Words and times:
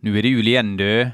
Nu 0.00 0.18
är 0.18 0.22
det 0.22 0.28
jul 0.28 0.48
igen 0.48 0.76
du. 0.76 1.10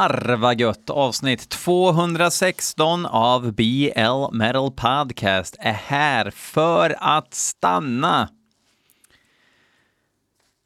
Jävlar 0.00 0.36
vad 0.36 0.60
gött! 0.60 0.90
Avsnitt 0.90 1.48
216 1.48 3.06
av 3.06 3.52
BL 3.52 4.32
Metal 4.32 4.70
Podcast 4.70 5.56
är 5.58 5.72
här 5.72 6.30
för 6.30 6.96
att 6.98 7.34
stanna. 7.34 8.28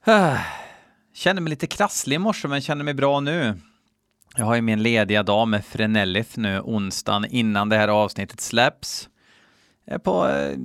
Känner 1.14 1.40
mig 1.40 1.50
lite 1.50 1.66
krasslig 1.66 2.16
i 2.16 2.18
morse 2.18 2.48
men 2.48 2.60
känner 2.60 2.84
mig 2.84 2.94
bra 2.94 3.20
nu. 3.20 3.60
Jag 4.36 4.44
har 4.44 4.54
ju 4.54 4.62
min 4.62 4.82
lediga 4.82 5.22
dag 5.22 5.48
med 5.48 5.64
Frenelif 5.64 6.36
nu 6.36 6.60
onsdagen 6.60 7.24
innan 7.30 7.68
det 7.68 7.76
här 7.76 7.88
avsnittet 7.88 8.40
släpps. 8.40 9.08
Jag 9.84 9.94
är 9.94 9.98
på 9.98 10.28
eh, 10.28 10.56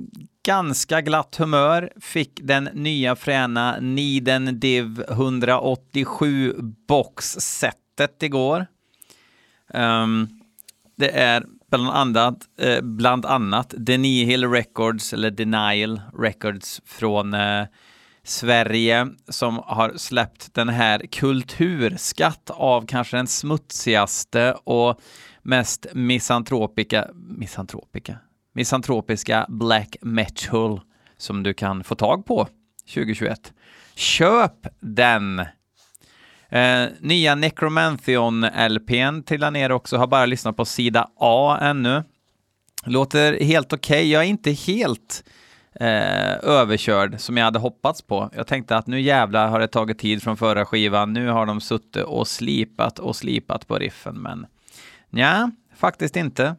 ganska 0.46 1.00
glatt 1.00 1.36
humör, 1.36 1.92
fick 2.00 2.40
den 2.42 2.64
nya 2.64 3.16
fräna 3.16 3.80
Niden 3.80 4.60
Div 4.60 5.04
187 5.08 6.54
box 6.88 7.30
set 7.40 7.76
nätet 7.98 8.22
igår. 8.22 8.66
Um, 9.74 10.28
det 10.96 11.08
är 11.08 11.44
bland 11.70 11.88
annat, 11.88 12.36
eh, 12.60 12.80
bland 12.82 13.26
annat 13.26 13.74
Denihil 13.78 14.50
Records, 14.50 15.12
eller 15.12 15.30
Denial 15.30 16.00
Records 16.18 16.80
från 16.84 17.34
eh, 17.34 17.64
Sverige 18.22 19.08
som 19.28 19.58
har 19.64 19.92
släppt 19.96 20.54
den 20.54 20.68
här 20.68 20.98
kulturskatt 20.98 22.50
av 22.50 22.86
kanske 22.86 23.16
den 23.16 23.26
smutsigaste 23.26 24.52
och 24.64 25.00
mest 25.42 25.86
misantropika, 25.94 27.08
misantropika, 27.14 28.18
misantropiska 28.52 29.46
black 29.48 29.96
metal 30.00 30.80
som 31.16 31.42
du 31.42 31.54
kan 31.54 31.84
få 31.84 31.94
tag 31.94 32.26
på 32.26 32.48
2021. 32.94 33.52
Köp 33.94 34.66
den! 34.80 35.42
Eh, 36.50 36.88
nya 37.00 37.34
Necromantheon-LPn 37.34 39.22
trillar 39.22 39.50
ner 39.50 39.72
också, 39.72 39.96
har 39.96 40.06
bara 40.06 40.26
lyssnat 40.26 40.56
på 40.56 40.64
sida 40.64 41.08
A 41.16 41.58
ännu. 41.60 42.02
Låter 42.86 43.44
helt 43.44 43.72
okej, 43.72 43.98
okay. 43.98 44.10
jag 44.10 44.22
är 44.22 44.26
inte 44.26 44.50
helt 44.50 45.24
eh, 45.74 46.34
överkörd 46.42 47.20
som 47.20 47.36
jag 47.36 47.44
hade 47.44 47.58
hoppats 47.58 48.02
på. 48.02 48.30
Jag 48.36 48.46
tänkte 48.46 48.76
att 48.76 48.86
nu 48.86 49.00
jävlar 49.00 49.48
har 49.48 49.60
det 49.60 49.68
tagit 49.68 49.98
tid 49.98 50.22
från 50.22 50.36
förra 50.36 50.66
skivan, 50.66 51.12
nu 51.12 51.28
har 51.28 51.46
de 51.46 51.60
suttit 51.60 52.04
och 52.04 52.28
slipat 52.28 52.98
och 52.98 53.16
slipat 53.16 53.68
på 53.68 53.78
riffen, 53.78 54.14
men 54.22 54.46
ja, 55.10 55.50
faktiskt 55.76 56.16
inte. 56.16 56.56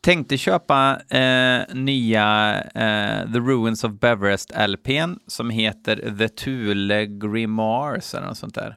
Tänkte 0.00 0.38
köpa 0.38 1.00
eh, 1.08 1.74
nya 1.74 2.54
eh, 2.62 3.32
The 3.32 3.38
Ruins 3.38 3.84
of 3.84 3.92
Beverest 3.92 4.52
LPn 4.68 5.18
som 5.26 5.50
heter 5.50 6.14
The 6.18 6.28
Thule 6.28 7.06
Grimoires 7.06 8.14
eller 8.14 8.26
något 8.26 8.38
sånt 8.38 8.54
där. 8.54 8.76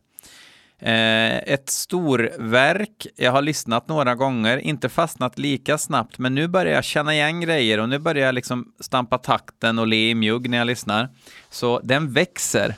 Eh, 0.80 1.38
ett 1.38 1.70
storverk. 1.70 3.08
Jag 3.16 3.32
har 3.32 3.42
lyssnat 3.42 3.88
några 3.88 4.16
gånger, 4.16 4.58
inte 4.58 4.90
fastnat 4.90 5.38
lika 5.38 5.78
snabbt, 5.78 6.20
men 6.20 6.36
nu 6.36 6.48
börjar 6.48 6.74
jag 6.74 6.84
känna 6.84 7.14
igen 7.14 7.42
grejer 7.42 7.80
och 7.80 7.90
nu 7.90 8.00
börjar 8.00 8.26
jag 8.26 8.36
liksom 8.36 8.74
stampa 8.80 9.18
takten 9.18 9.80
och 9.80 9.88
le 9.88 10.10
i 10.10 10.16
mjugg 10.16 10.50
när 10.50 10.58
jag 10.58 10.68
lyssnar. 10.68 11.10
Så 11.50 11.80
den 11.80 12.14
växer. 12.14 12.76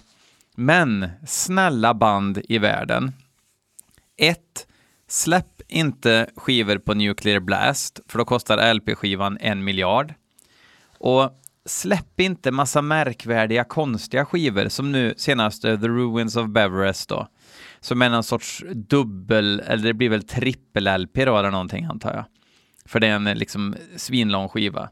Men 0.56 1.10
snälla 1.28 1.94
band 1.94 2.42
i 2.50 2.58
världen. 2.58 3.14
1. 4.18 4.40
Släpp 5.08 5.62
inte 5.68 6.30
skivor 6.36 6.78
på 6.78 6.94
Nuclear 6.94 7.40
Blast, 7.40 8.00
för 8.08 8.20
då 8.20 8.26
kostar 8.26 8.74
LP-skivan 8.74 9.38
en 9.42 9.64
miljard. 9.64 10.14
Och 10.98 11.32
släpp 11.66 12.20
inte 12.20 12.52
massa 12.52 12.82
märkvärdiga, 12.82 13.64
konstiga 13.64 14.26
skivor, 14.26 14.70
som 14.70 14.92
nu 14.92 15.14
senaste 15.18 15.78
The 15.78 15.88
Ruins 15.88 16.36
of 16.36 16.48
Beverest 16.48 17.10
då, 17.10 17.28
som 17.80 18.02
är 18.02 18.10
någon 18.10 18.24
sorts 18.24 18.64
dubbel, 18.74 19.60
eller 19.60 19.84
det 19.84 19.94
blir 19.94 20.10
väl 20.10 20.24
trippel-LP 20.24 21.26
då 21.26 21.38
eller 21.38 21.52
någonting 21.52 21.86
antar 21.86 22.14
jag. 22.14 22.26
För 22.86 23.00
det 23.00 23.08
är 23.08 23.16
en 23.16 23.24
liksom 23.24 23.76
svinlång 23.96 24.50
skiva. 24.50 24.90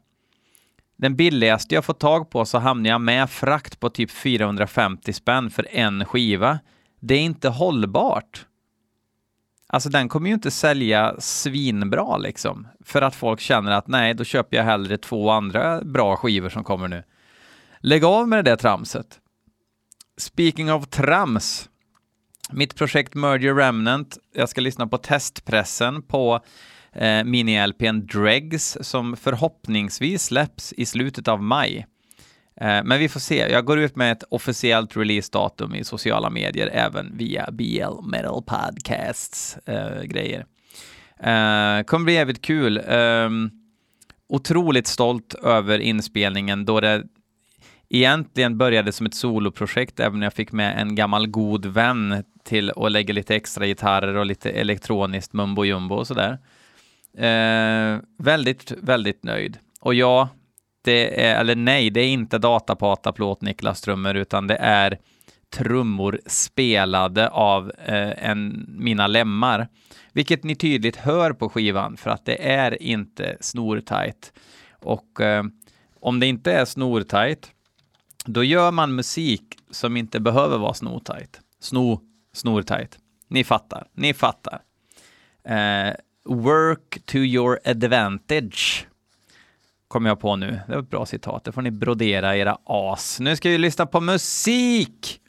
Den 0.98 1.16
billigaste 1.16 1.76
jag 1.76 1.86
fått 1.86 2.00
tag 2.00 2.30
på 2.30 2.46
så 2.46 2.58
hamnar 2.58 2.90
jag 2.90 3.02
med 3.02 3.30
frakt 3.30 3.80
på 3.80 3.90
typ 3.90 4.12
450 4.12 5.14
spänn 5.14 5.50
för 5.50 5.68
en 5.72 6.06
skiva. 6.06 6.60
Det 7.00 7.16
är 7.16 7.22
inte 7.22 7.50
hållbart. 7.50 8.46
Alltså 9.70 9.90
den 9.90 10.10
kommer 10.10 10.28
ju 10.28 10.34
inte 10.34 10.52
sälja 10.52 11.16
svinbra 11.20 12.18
liksom. 12.18 12.68
För 12.86 13.02
att 13.02 13.16
folk 13.16 13.40
känner 13.40 13.72
att 13.72 13.88
nej, 13.88 14.14
då 14.14 14.24
köper 14.24 14.58
jag 14.58 14.64
hellre 14.64 14.98
två 14.98 15.30
andra 15.30 15.82
bra 15.82 16.16
skivor 16.16 16.50
som 16.50 16.64
kommer 16.64 16.88
nu. 16.88 17.04
Lägg 17.80 18.04
av 18.04 18.28
med 18.28 18.46
det 18.46 18.52
där 18.52 18.56
tramset. 18.56 19.20
Speaking 20.18 20.74
of 20.74 20.88
trams. 20.88 21.70
Mitt 22.52 22.76
projekt 22.76 23.16
Merger 23.16 23.54
Remnant. 23.54 24.18
Jag 24.34 24.50
ska 24.50 24.62
lyssna 24.62 24.88
på 24.88 24.98
testpressen 24.98 26.02
på 26.02 26.40
eh, 26.94 27.24
mini-LPn 27.24 28.06
Dregs 28.06 28.78
som 28.82 29.18
förhoppningsvis 29.18 30.24
släpps 30.24 30.74
i 30.74 30.86
slutet 30.86 31.28
av 31.28 31.44
maj. 31.44 31.88
Eh, 32.62 32.84
men 32.84 33.00
vi 33.00 33.10
får 33.10 33.20
se. 33.20 33.38
Jag 33.38 33.66
går 33.66 33.80
ut 33.80 33.96
med 33.96 34.12
ett 34.12 34.24
officiellt 34.30 34.98
releasedatum 34.98 35.76
i 35.76 35.84
sociala 35.84 36.30
medier, 36.30 36.70
även 36.74 37.18
via 37.18 37.52
BL 37.52 38.02
Metal 38.04 38.44
Podcasts 38.44 39.58
eh, 39.66 40.02
grejer. 40.04 40.46
Eh, 41.20 41.84
kommer 41.84 42.04
bli 42.04 42.14
jävligt 42.14 42.42
kul. 42.42 42.78
Eh, 42.78 43.30
otroligt 44.30 44.88
stolt 44.88 45.34
över 45.34 45.80
inspelningen 45.80 46.66
då 46.66 46.80
det 46.80 47.04
egentligen 47.90 48.58
började 48.58 48.92
som 48.92 49.06
ett 49.06 49.16
soloprojekt, 49.16 50.00
även 50.00 50.20
när 50.20 50.26
jag 50.26 50.34
fick 50.34 50.52
med 50.52 50.82
en 50.82 50.96
gammal 50.96 51.28
god 51.28 51.66
vän 51.66 52.24
till 52.44 52.72
att 52.76 52.92
lägga 52.92 53.14
lite 53.14 53.36
extra 53.36 53.66
gitarrer 53.66 54.16
och 54.16 54.26
lite 54.26 54.50
elektroniskt 54.50 55.34
mumbo 55.34 55.66
jumbo 55.66 55.96
och 55.96 56.08
sådär. 56.08 56.38
Eh, 57.18 58.00
väldigt, 58.18 58.72
väldigt 58.72 59.24
nöjd. 59.24 59.58
Och 59.80 59.94
ja, 59.94 60.30
det 60.82 61.26
är, 61.26 61.40
eller 61.40 61.56
nej, 61.56 61.90
det 61.90 62.02
är 62.02 62.08
inte 62.08 62.38
datapataplåt 62.38 63.42
Niklas 63.42 63.82
trummor, 63.82 64.16
utan 64.16 64.48
det 64.48 64.56
är 64.56 64.98
trummor 65.56 66.20
spelade 66.26 67.30
av 67.30 67.72
eh, 67.86 68.30
en, 68.30 68.66
mina 68.68 69.08
lemmar. 69.08 69.68
Vilket 70.14 70.44
ni 70.44 70.56
tydligt 70.56 70.96
hör 70.96 71.34
på 71.34 71.50
skivan, 71.50 71.98
för 71.98 72.10
att 72.10 72.26
det 72.26 72.52
är 72.52 72.84
inte 72.84 73.38
snortajt. 73.40 74.34
Och 74.72 75.22
eh, 75.22 75.44
om 76.00 76.20
det 76.20 76.26
inte 76.26 76.54
är 76.54 76.66
snortajt, 76.66 77.52
då 78.28 78.44
gör 78.44 78.72
man 78.72 78.96
musik 78.96 79.44
som 79.72 79.98
inte 79.98 80.20
behöver 80.20 80.58
vara 80.58 80.74
snortajt. 80.74 81.40
Sno, 81.60 82.02
snortajt. 82.34 82.98
Ni 83.28 83.44
fattar, 83.44 83.88
ni 83.94 84.14
fattar. 84.14 84.62
Eh, 85.44 85.94
work 86.26 87.06
to 87.06 87.18
your 87.18 87.60
advantage 87.66 88.88
kommer 89.88 90.10
jag 90.10 90.20
på 90.20 90.36
nu. 90.36 90.60
Det 90.68 90.76
var 90.76 90.82
ett 90.82 90.90
bra 90.90 91.06
citat. 91.06 91.44
Det 91.44 91.52
får 91.52 91.62
ni 91.62 91.72
brodera 91.72 92.38
era 92.38 92.58
as. 92.66 93.20
Nu 93.20 93.36
ska 93.36 93.50
vi 93.50 93.58
lyssna 93.58 93.86
på 93.86 94.02
musik! 94.02 95.22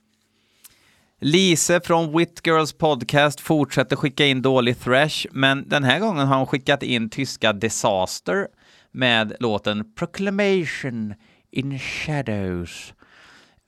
Lise 1.21 1.81
från 1.81 2.17
Wit 2.19 2.41
Girls 2.45 2.73
Podcast 2.73 3.41
fortsätter 3.41 3.97
skicka 3.97 4.27
in 4.27 4.43
dålig 4.43 4.81
thrash, 4.81 5.27
men 5.31 5.69
den 5.69 5.85
här 5.85 6.01
gången 6.01 6.27
har 6.27 6.37
hon 6.37 6.47
skickat 6.47 6.83
in 6.83 7.11
tyska 7.11 7.53
Disaster 7.53 8.47
med 8.93 9.37
låten 9.41 9.95
Proclamation 9.95 11.15
in 11.51 11.79
Shadows. 11.79 12.95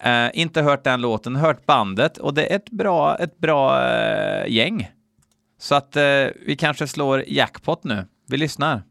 Uh, 0.06 0.30
inte 0.32 0.62
hört 0.62 0.84
den 0.84 1.00
låten, 1.00 1.36
hört 1.36 1.66
bandet 1.66 2.18
och 2.18 2.34
det 2.34 2.52
är 2.52 2.56
ett 2.56 2.70
bra, 2.70 3.16
ett 3.16 3.38
bra 3.38 3.80
uh, 3.80 4.48
gäng. 4.48 4.90
Så 5.58 5.74
att 5.74 5.96
uh, 5.96 6.02
vi 6.46 6.56
kanske 6.58 6.86
slår 6.86 7.24
jackpot 7.26 7.84
nu. 7.84 8.06
Vi 8.26 8.36
lyssnar. 8.36 8.82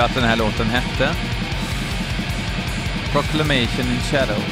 Jag 0.00 0.08
att 0.08 0.14
den 0.14 0.24
här 0.24 0.36
låten 0.36 0.66
hette. 0.70 1.14
Proclamation 3.12 3.86
in 3.86 4.00
Shadow. 4.00 4.42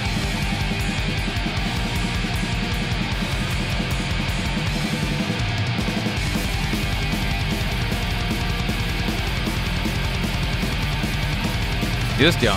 Just 12.21 12.43
ja. 12.43 12.55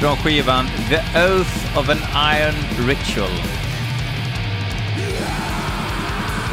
Från 0.00 0.16
skivan 0.16 0.66
The 0.88 0.96
Oath 0.96 1.78
of 1.78 1.88
an 1.88 1.98
Iron 2.36 2.88
Ritual. 2.88 3.30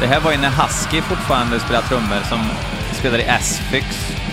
Det 0.00 0.06
här 0.06 0.20
var 0.20 0.32
ju 0.32 0.38
när 0.38 0.50
Husky 0.50 1.00
fortfarande 1.00 1.60
spelade 1.60 1.86
trummor 1.86 2.22
som 2.28 2.40
spelade 2.92 3.22
i 3.22 3.28
Asphyx 3.28 3.86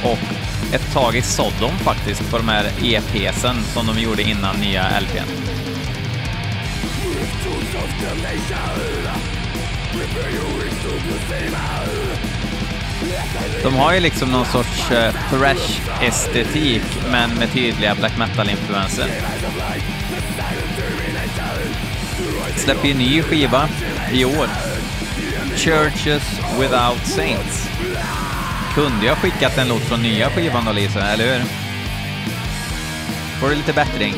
och 0.04 0.37
ett 0.74 0.94
tag 0.94 1.16
i 1.16 1.22
Sodom 1.22 1.78
faktiskt 1.78 2.32
på 2.32 2.38
de 2.38 2.50
här 2.50 2.72
EPsen 2.84 3.56
som 3.74 3.88
de 3.88 4.00
gjorde 4.00 4.22
innan 4.22 4.56
nya 4.56 5.00
LPn. 5.00 5.48
De 13.64 13.76
har 13.76 13.94
ju 13.94 14.00
liksom 14.00 14.32
någon 14.32 14.46
sorts 14.46 14.92
eh, 14.92 15.08
uh, 15.08 15.14
thrash-estetik, 15.32 16.84
men 17.12 17.34
med 17.34 17.52
tydliga 17.52 17.96
black 17.96 18.18
metal-influenser. 18.18 19.08
Släpper 22.56 22.88
ju 22.88 22.94
ny 22.94 23.22
skiva 23.22 23.70
i 24.14 24.26
år. 24.26 24.48
Churches 25.56 26.24
Without 26.60 27.06
Saints. 27.06 27.68
Kunde 28.78 29.06
jag 29.06 29.18
skickat 29.18 29.58
en 29.58 29.68
låt 29.68 29.82
från 29.82 30.02
nya 30.02 30.30
skivan 30.30 30.66
då, 30.66 30.72
Lisa, 30.72 31.08
eller 31.08 31.34
hur? 31.34 31.44
Får 33.40 33.50
du 33.50 33.56
lite 33.56 33.74
bättring? 33.74 34.14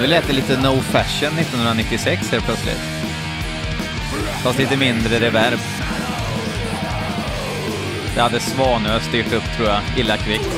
Nu 0.00 0.06
lät 0.06 0.26
det 0.26 0.32
lite 0.32 0.60
No 0.60 0.80
Fashion 0.80 1.38
1996 1.38 2.30
helt 2.32 2.44
plötsligt. 2.44 2.80
Fast 4.42 4.58
lite 4.58 4.76
mindre 4.76 5.20
reverb. 5.20 5.58
Det 8.14 8.20
hade 8.20 8.40
Svanö 8.40 9.00
styrt 9.00 9.32
upp 9.32 9.56
tror 9.56 9.68
jag, 9.68 9.80
illa 9.96 10.16
kvickt. 10.16 10.50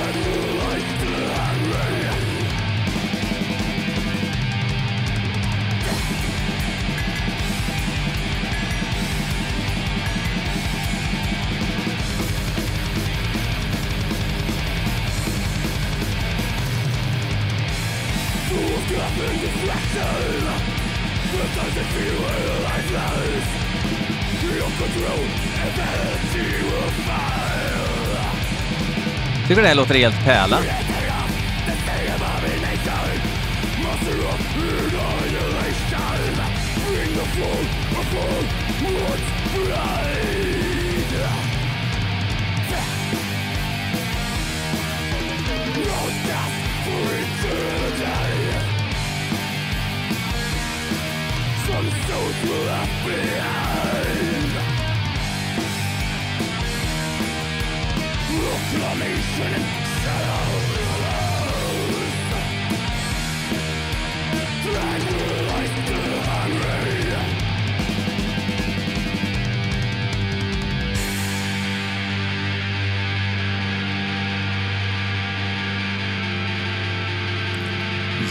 Tycker 29.49 29.63
det 29.63 29.69
här 29.69 29.75
låter 29.75 29.95
helt 29.95 30.25
pärla. 30.25 30.59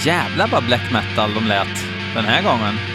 Jävlar 0.06 0.48
vad 0.48 0.66
black 0.66 0.92
metal 0.92 1.33
de 1.33 1.48
lät 1.48 1.86
den 2.16 2.25
här 2.25 2.44
gången. 2.44 2.94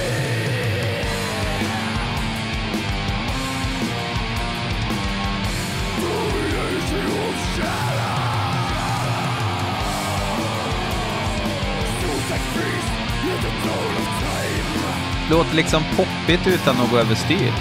Låter 15.29 15.55
liksom 15.55 15.83
poppigt 15.95 16.47
utan 16.47 16.81
att 16.81 16.91
gå 16.91 16.97
överstyr. 16.97 17.53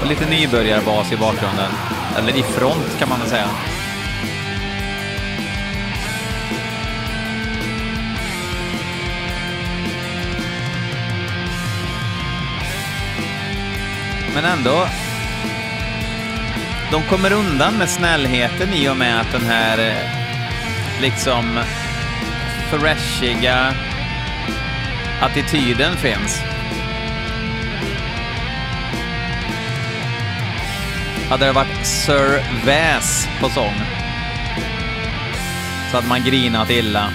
Och 0.00 0.06
lite 0.06 0.26
nybörjarbas 0.26 1.12
i 1.12 1.16
bakgrunden. 1.16 1.70
Eller 2.18 2.36
i 2.36 2.42
front 2.42 2.98
kan 2.98 3.08
man 3.08 3.20
väl 3.20 3.28
säga. 3.28 3.48
Men 14.34 14.44
ändå, 14.44 14.88
de 16.90 17.02
kommer 17.02 17.32
undan 17.32 17.74
med 17.78 17.88
snällheten 17.88 18.74
i 18.74 18.88
och 18.88 18.96
med 18.96 19.20
att 19.20 19.32
den 19.32 19.46
här 19.46 19.78
eh, 19.78 21.00
liksom 21.00 21.60
freshiga 22.70 23.74
attityden 25.20 25.96
finns. 25.96 26.42
Hade 31.28 31.46
det 31.46 31.52
varit 31.52 31.86
Sir 31.86 32.42
Väs 32.64 33.28
på 33.40 33.48
sång 33.48 33.74
så 35.90 35.96
hade 35.96 36.08
man 36.08 36.24
grinat 36.24 36.70
illa. 36.70 37.12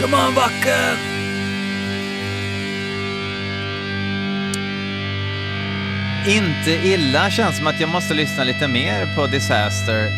Come 0.00 0.16
on, 0.16 0.34
Backe! 0.34 0.96
Inte 6.28 6.70
illa, 6.70 7.30
känns 7.30 7.56
som 7.56 7.66
att 7.66 7.80
jag 7.80 7.90
måste 7.90 8.14
lyssna 8.14 8.44
lite 8.44 8.68
mer 8.68 9.16
på 9.16 9.26
Disaster. 9.26 10.10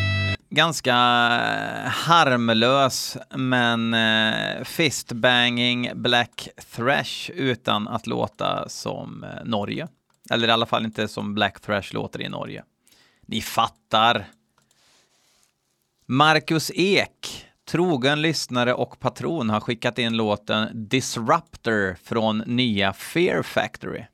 ganska 0.50 0.92
eh, 0.92 1.90
harmlös 1.90 3.16
men 3.34 3.94
eh, 3.94 4.64
fistbanging 4.64 5.90
black 5.94 6.48
thrash 6.76 7.30
utan 7.30 7.88
att 7.88 8.06
låta 8.06 8.68
som 8.68 9.24
eh, 9.24 9.44
Norge. 9.44 9.88
Eller 10.30 10.48
i 10.48 10.50
alla 10.50 10.66
fall 10.66 10.84
inte 10.84 11.08
som 11.08 11.34
black 11.34 11.60
thrash 11.60 11.94
låter 11.94 12.20
i 12.20 12.28
Norge. 12.28 12.62
Ni 13.26 13.40
fattar. 13.40 14.26
Marcus 16.06 16.70
Ek, 16.74 17.47
trogen 17.68 18.22
lyssnare 18.22 18.74
och 18.74 19.00
patron, 19.00 19.50
har 19.50 19.60
skickat 19.60 19.98
in 19.98 20.16
låten 20.16 20.88
Disruptor 20.88 21.96
från 22.02 22.38
nya 22.38 22.92
Fear 22.92 23.42
Factory. 23.42 24.04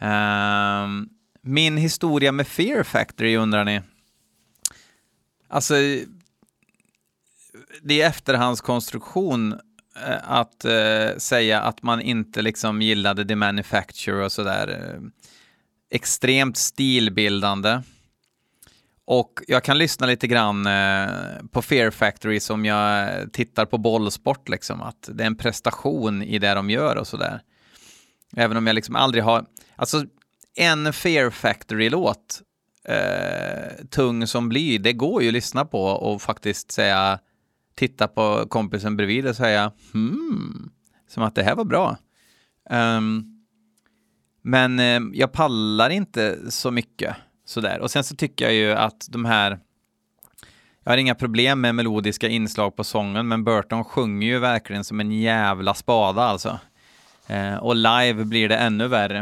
Um, 0.00 1.08
min 1.42 1.76
historia 1.76 2.32
med 2.32 2.46
Fear 2.46 2.82
Factory 2.82 3.36
undrar 3.36 3.64
ni? 3.64 3.82
Alltså, 5.48 5.74
det 7.82 8.00
är 8.02 8.08
efterhandskonstruktion 8.08 9.52
eh, 10.06 10.30
att 10.30 10.64
eh, 10.64 11.16
säga 11.16 11.60
att 11.60 11.82
man 11.82 12.00
inte 12.00 12.42
liksom 12.42 12.82
gillade 12.82 13.24
The 13.24 13.36
Manufacture 13.36 14.24
och 14.24 14.32
sådär. 14.32 14.68
Eh, 14.68 15.00
extremt 15.90 16.56
stilbildande. 16.56 17.82
Och 19.08 19.40
jag 19.46 19.64
kan 19.64 19.78
lyssna 19.78 20.06
lite 20.06 20.26
grann 20.26 20.66
eh, 20.66 21.08
på 21.50 21.62
Fear 21.62 21.90
Factory 21.90 22.40
som 22.40 22.64
jag 22.64 23.08
tittar 23.32 23.66
på 23.66 23.78
bollsport, 23.78 24.48
liksom, 24.48 24.82
att 24.82 25.08
det 25.12 25.22
är 25.22 25.26
en 25.26 25.36
prestation 25.36 26.22
i 26.22 26.38
det 26.38 26.54
de 26.54 26.70
gör 26.70 26.96
och 26.96 27.06
sådär. 27.06 27.40
Även 28.36 28.56
om 28.56 28.66
jag 28.66 28.74
liksom 28.74 28.96
aldrig 28.96 29.24
har, 29.24 29.46
alltså 29.76 30.04
en 30.56 30.92
Fear 30.92 31.30
Factory-låt, 31.30 32.42
eh, 32.88 33.84
tung 33.90 34.26
som 34.26 34.48
bly, 34.48 34.78
det 34.78 34.92
går 34.92 35.22
ju 35.22 35.28
att 35.28 35.34
lyssna 35.34 35.64
på 35.64 35.82
och 35.82 36.22
faktiskt 36.22 36.72
säga, 36.72 37.18
titta 37.74 38.08
på 38.08 38.46
kompisen 38.48 38.96
bredvid 38.96 39.26
och 39.26 39.36
säga 39.36 39.72
hmm, 39.92 40.70
som 41.08 41.22
att 41.22 41.34
det 41.34 41.42
här 41.42 41.54
var 41.54 41.64
bra. 41.64 41.96
Um, 42.70 43.44
men 44.42 44.78
eh, 44.78 45.00
jag 45.12 45.32
pallar 45.32 45.90
inte 45.90 46.50
så 46.50 46.70
mycket 46.70 47.16
sådär. 47.46 47.80
Och 47.80 47.90
sen 47.90 48.04
så 48.04 48.16
tycker 48.16 48.44
jag 48.44 48.54
ju 48.54 48.72
att 48.72 49.06
de 49.10 49.24
här 49.24 49.58
jag 50.84 50.92
har 50.92 50.98
inga 50.98 51.14
problem 51.14 51.60
med 51.60 51.74
melodiska 51.74 52.28
inslag 52.28 52.76
på 52.76 52.84
sången, 52.84 53.28
men 53.28 53.44
Burton 53.44 53.84
sjunger 53.84 54.26
ju 54.26 54.38
verkligen 54.38 54.84
som 54.84 55.00
en 55.00 55.12
jävla 55.12 55.74
spada 55.74 56.22
alltså. 56.22 56.58
Eh, 57.26 57.54
och 57.54 57.76
live 57.76 58.24
blir 58.24 58.48
det 58.48 58.56
ännu 58.56 58.88
värre. 58.88 59.18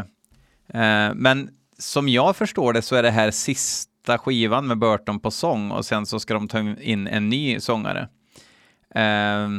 Eh, 0.67 1.13
men 1.15 1.49
som 1.77 2.09
jag 2.09 2.35
förstår 2.35 2.73
det 2.73 2.81
så 2.81 2.95
är 2.95 3.03
det 3.03 3.11
här 3.11 3.31
sista 3.31 4.17
skivan 4.17 4.67
med 4.67 4.77
Burton 4.77 5.19
på 5.19 5.31
sång 5.31 5.71
och 5.71 5.85
sen 5.85 6.05
så 6.05 6.19
ska 6.19 6.33
de 6.33 6.47
ta 6.47 6.59
in 6.59 7.07
en 7.07 7.29
ny 7.29 7.59
sångare. 7.59 8.09
Eh, 8.95 9.49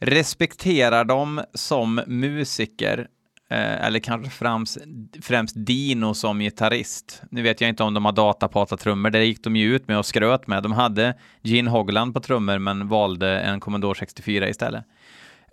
respekterar 0.00 1.04
de 1.04 1.40
som 1.54 2.00
musiker 2.06 3.08
Eh, 3.50 3.86
eller 3.86 3.98
kanske 3.98 4.30
främst, 4.30 4.78
främst 5.22 5.54
Dino 5.58 6.14
som 6.14 6.38
gitarrist. 6.38 7.22
Nu 7.30 7.42
vet 7.42 7.60
jag 7.60 7.68
inte 7.68 7.82
om 7.82 7.94
de 7.94 8.04
har 8.04 8.12
datapata-trummor, 8.12 9.10
det 9.10 9.24
gick 9.24 9.44
de 9.44 9.56
ju 9.56 9.76
ut 9.76 9.88
med 9.88 9.98
och 9.98 10.06
skröt 10.06 10.46
med. 10.46 10.62
De 10.62 10.72
hade 10.72 11.14
Gene 11.42 11.70
Hogland 11.70 12.14
på 12.14 12.20
trummor 12.20 12.58
men 12.58 12.88
valde 12.88 13.40
en 13.40 13.60
Commodore 13.60 13.98
64 13.98 14.48
istället. 14.48 14.84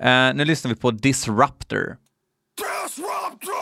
Uh, 0.04 0.36
nu 0.36 0.46
lyssnar 0.46 0.70
vi 0.70 0.75
på 0.75 0.92
Disruptor. 0.92 1.98
Disruptor! 2.58 3.58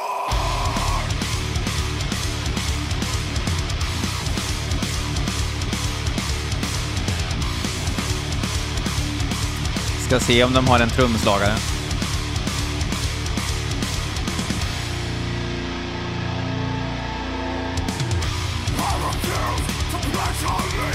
Ska 10.08 10.20
se 10.20 10.44
om 10.44 10.54
de 10.54 10.68
har 10.68 10.80
en 10.80 10.90
trumslagare. 10.90 11.75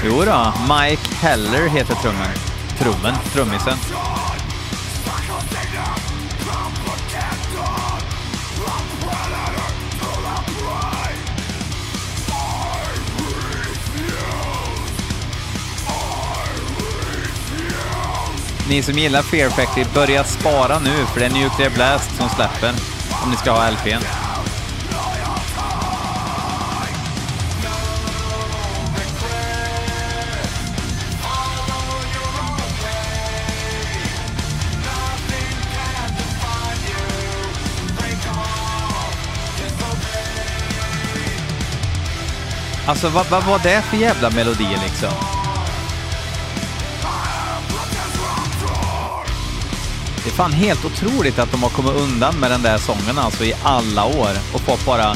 Jo 0.05 0.23
då, 0.25 0.53
Mike 0.61 1.15
Heller 1.15 1.69
heter 1.69 1.95
trummen. 1.95 2.27
Trummen, 2.77 3.15
trummisen. 3.33 3.77
Ni 18.69 18.83
som 18.83 18.93
gillar 18.93 19.21
Fear 19.21 19.49
Factory, 19.49 19.85
börja 19.93 20.23
spara 20.23 20.79
nu 20.79 21.05
för 21.05 21.19
det 21.19 21.25
är 21.25 21.29
Nuclear 21.29 21.69
Blast 21.69 22.15
som 22.17 22.29
släpper 22.29 22.73
om 23.23 23.29
ni 23.31 23.37
ska 23.37 23.51
ha 23.51 23.69
LPn. 23.69 24.20
Alltså 42.91 43.09
vad, 43.09 43.29
vad 43.29 43.43
var 43.43 43.59
det 43.59 43.81
för 43.81 43.97
jävla 43.97 44.29
melodi 44.29 44.67
liksom? 44.83 45.09
Det 50.23 50.29
är 50.29 50.33
fan 50.33 50.53
helt 50.53 50.85
otroligt 50.85 51.39
att 51.39 51.51
de 51.51 51.63
har 51.63 51.69
kommit 51.69 51.95
undan 51.95 52.35
med 52.39 52.51
den 52.51 52.61
där 52.61 52.77
sången 52.77 53.17
alltså 53.17 53.43
i 53.43 53.53
alla 53.63 54.05
år 54.05 54.29
och 54.53 54.61
fått 54.61 54.85
bara 54.85 55.15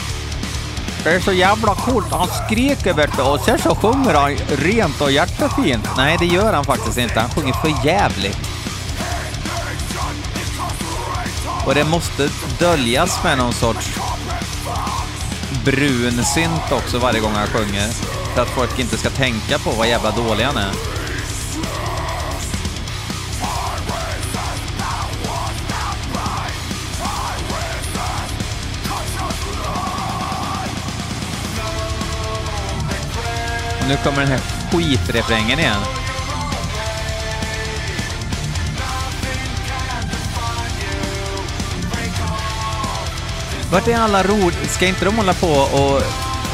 det 1.04 1.10
är 1.10 1.20
så 1.20 1.32
jävla 1.32 1.76
coolt. 1.76 2.12
Han 2.12 2.28
skriker 2.28 2.94
vet 2.94 3.18
du 3.18 3.24
och 3.24 3.40
sen 3.40 3.60
så 3.60 3.76
sjunger 3.76 4.14
han 4.14 4.36
rent 4.48 5.02
och 5.02 5.12
hjärtefint. 5.12 5.88
Nej, 5.98 6.18
det 6.20 6.26
gör 6.26 6.54
han 6.54 6.66
faktiskt 6.66 6.98
inte. 6.98 7.20
Han 7.20 7.30
sjunger 7.30 7.54
för 7.54 7.86
jävligt. 7.86 8.50
Och 11.66 11.76
det 11.76 11.84
måste 11.84 12.30
döljas 12.60 13.24
med 13.24 13.38
någon 13.38 13.54
sorts 13.54 14.00
brun 15.66 16.26
synt 16.26 16.72
också 16.72 17.00
varje 17.00 17.20
gång 17.20 17.32
han 17.32 17.48
sjunger. 17.48 17.88
För 18.36 18.42
att 18.42 18.50
folk 18.50 18.80
inte 18.80 18.98
ska 18.98 19.10
tänka 19.10 19.60
på 19.60 19.72
vad 19.72 19.88
jävla 19.88 20.12
dålig 20.12 20.44
han 20.44 20.58
är. 20.58 20.72
Och 33.80 33.88
nu 33.88 33.98
kommer 34.04 34.20
den 34.20 34.32
här 34.32 34.42
skitrefrängen 34.72 35.60
igen. 35.60 36.05
Vart 43.76 43.88
är 43.88 43.98
alla 43.98 44.24
rod... 44.24 44.54
Ska 44.54 44.88
inte 44.88 45.06
de 45.06 45.16
hålla 45.16 45.34
på 45.34 45.48
och, 45.48 46.02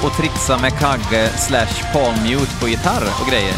och 0.05 0.17
trixa 0.17 0.57
med 0.57 0.79
kagge 0.79 1.29
slash 1.29 1.93
palm 1.93 2.23
mute 2.23 2.59
på 2.59 2.67
gitarr 2.67 3.03
och 3.21 3.29
grejer? 3.29 3.55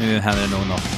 Nu 0.00 0.20
händer 0.20 0.42
det 0.42 0.56
nog 0.56 0.66
något. 0.66 0.95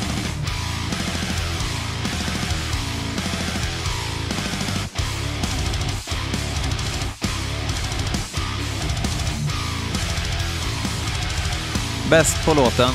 Bäst 12.11 12.45
på 12.47 12.55
låten. 12.55 12.91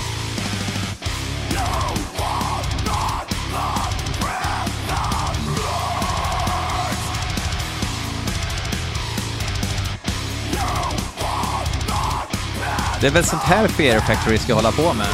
Det 13.01 13.07
är 13.07 13.11
väl 13.11 13.25
sånt 13.25 13.41
här 13.41 13.67
Fear 13.67 13.99
Factory 13.99 14.37
ska 14.37 14.53
hålla 14.53 14.71
på 14.71 14.93
med. 14.93 15.07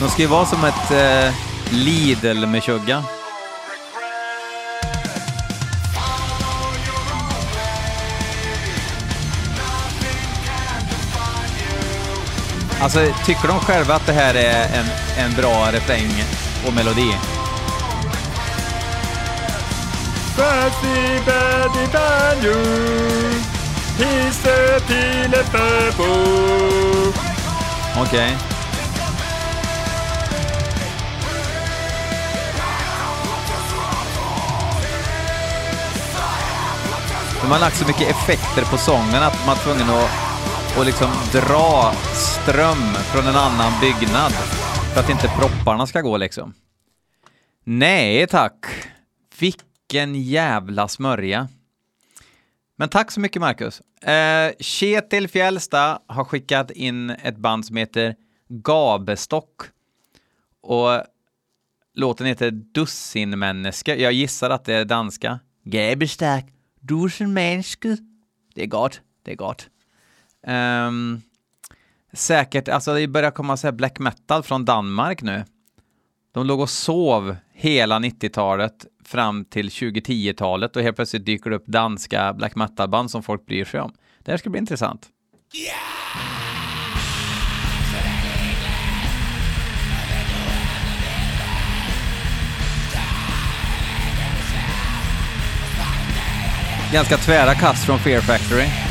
De 0.00 0.08
ska 0.08 0.22
ju 0.22 0.28
vara 0.28 0.46
som 0.46 0.64
ett 0.64 0.90
eh, 0.90 1.34
Lidl 1.70 2.46
med 2.46 2.62
tjugga. 2.62 3.04
Alltså, 12.86 13.00
tycker 13.24 13.48
de 13.48 13.60
själva 13.60 13.94
att 13.94 14.06
det 14.06 14.12
här 14.12 14.34
är 14.34 14.64
en, 14.78 14.86
en 15.24 15.34
bra 15.34 15.72
refräng 15.72 16.24
och 16.66 16.72
melodi? 16.72 17.16
Fancy 20.36 21.20
Betty 21.26 21.92
Banjo 21.92 22.58
Hisse 23.98 24.80
till 24.80 25.34
ett 25.34 25.54
Okej. 28.00 28.36
De 37.42 37.50
har 37.50 37.58
lagt 37.58 37.76
så 37.76 37.86
mycket 37.86 38.10
effekter 38.10 38.64
på 38.64 38.78
sången 38.78 39.22
att 39.22 39.46
man 39.46 39.56
är 39.56 39.60
tvungen 39.60 39.90
att, 39.90 40.25
och 40.78 40.86
liksom 40.86 41.10
dra 41.32 41.92
ström 42.14 42.94
från 43.12 43.26
en 43.26 43.36
annan 43.36 43.72
byggnad 43.80 44.32
för 44.94 45.00
att 45.00 45.10
inte 45.10 45.28
propparna 45.28 45.86
ska 45.86 46.00
gå 46.00 46.16
liksom. 46.16 46.54
Nej 47.64 48.26
tack. 48.26 48.66
Vilken 49.40 50.22
jävla 50.22 50.88
smörja. 50.88 51.48
Men 52.76 52.88
tack 52.88 53.10
så 53.10 53.20
mycket 53.20 53.40
Marcus. 53.40 53.80
Eh, 54.02 54.52
Kjetil 54.60 55.28
Fjällsta 55.28 55.98
har 56.06 56.24
skickat 56.24 56.70
in 56.70 57.10
ett 57.10 57.36
band 57.36 57.66
som 57.66 57.76
heter 57.76 58.14
Gabestock. 58.48 59.62
Och 60.62 61.02
låten 61.94 62.26
heter 62.26 62.50
Dussinmänniska. 62.50 63.94
Jag 63.94 64.12
gissar 64.12 64.50
att 64.50 64.64
det 64.64 64.74
är 64.74 64.84
danska. 64.84 65.40
Gabestock, 65.64 66.44
Dussinmänniska. 66.80 67.96
Det 68.54 68.62
är 68.62 68.66
gott, 68.66 69.00
det 69.24 69.32
är 69.32 69.36
gott. 69.36 69.68
Um, 70.46 71.22
säkert, 72.12 72.68
alltså 72.68 72.94
det 72.94 73.08
börjar 73.08 73.30
komma 73.30 73.56
så 73.56 73.66
här 73.66 73.72
black 73.72 73.98
metal 73.98 74.42
från 74.42 74.64
Danmark 74.64 75.22
nu. 75.22 75.44
De 76.32 76.46
låg 76.46 76.60
och 76.60 76.70
sov 76.70 77.36
hela 77.52 77.98
90-talet 77.98 78.86
fram 79.04 79.44
till 79.44 79.68
2010-talet 79.68 80.76
och 80.76 80.82
helt 80.82 80.96
plötsligt 80.96 81.26
dyker 81.26 81.50
det 81.50 81.56
upp 81.56 81.66
danska 81.66 82.32
black 82.32 82.56
metal-band 82.56 83.10
som 83.10 83.22
folk 83.22 83.46
bryr 83.46 83.64
sig 83.64 83.80
om. 83.80 83.92
Det 84.18 84.30
här 84.30 84.38
ska 84.38 84.50
bli 84.50 84.58
intressant. 84.58 85.08
Ganska 96.92 97.16
tvära 97.16 97.54
kast 97.54 97.86
från 97.86 97.98
Fear 97.98 98.20
Factory. 98.20 98.85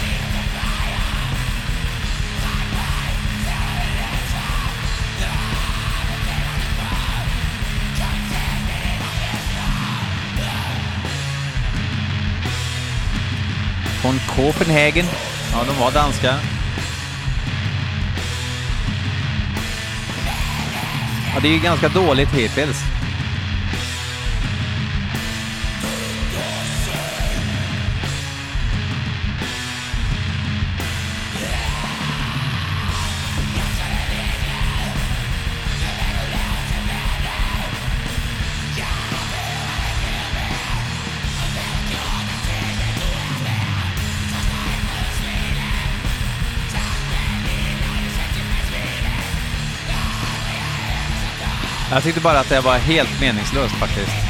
Från 14.05 14.19
Copenhagen. 14.35 15.05
Ja, 15.51 15.63
de 15.67 15.79
var 15.79 15.91
danska. 15.91 16.35
Ja, 21.33 21.39
det 21.41 21.47
är 21.47 21.51
ju 21.51 21.59
ganska 21.59 21.89
dåligt 21.89 22.29
hittills. 22.29 22.94
Jag 51.95 52.03
tyckte 52.03 52.21
bara 52.21 52.39
att 52.39 52.49
det 52.49 52.61
var 52.61 52.77
helt 52.77 53.21
meningslöst 53.21 53.75
faktiskt. 53.75 54.24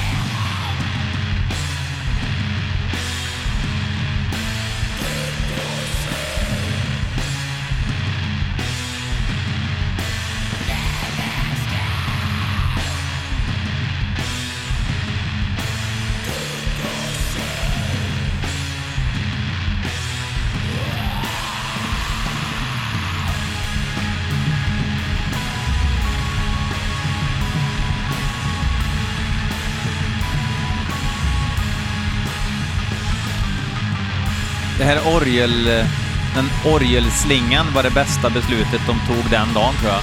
Det 34.85 34.91
här 34.91 35.15
orgel... 35.15 35.65
Den 36.35 36.73
orgelslingan 36.73 37.65
var 37.73 37.83
det 37.83 37.89
bästa 37.89 38.29
beslutet 38.29 38.81
de 38.87 38.99
tog 39.07 39.31
den 39.31 39.53
dagen, 39.53 39.73
tror 39.79 39.91
jag. 39.91 40.01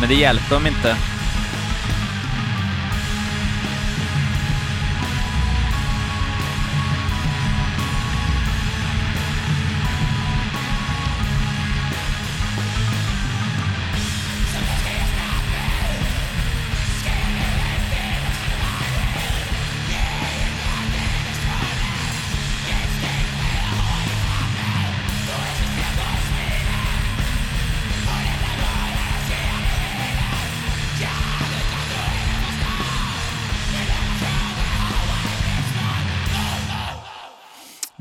Men 0.00 0.08
det 0.08 0.14
hjälpte 0.14 0.54
dem 0.54 0.66
inte. 0.66 0.96